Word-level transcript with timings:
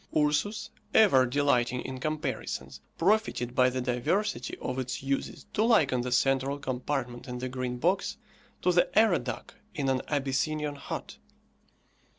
Ursus, 0.17 0.71
ever 0.95 1.27
delighting 1.27 1.81
in 1.81 1.99
comparisons, 1.99 2.81
profited 2.97 3.53
by 3.53 3.69
the 3.69 3.81
diversity 3.81 4.57
of 4.59 4.79
its 4.79 5.03
uses 5.03 5.45
to 5.53 5.63
liken 5.63 6.01
the 6.01 6.11
central 6.11 6.57
compartment 6.57 7.27
in 7.27 7.37
the 7.37 7.47
Green 7.47 7.77
Box 7.77 8.17
to 8.63 8.71
the 8.71 8.89
arradach 8.97 9.53
in 9.75 9.89
an 9.89 10.01
Abyssinian 10.07 10.73
hut. 10.73 11.17